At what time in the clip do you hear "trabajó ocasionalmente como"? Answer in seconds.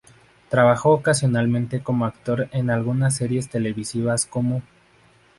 0.49-2.07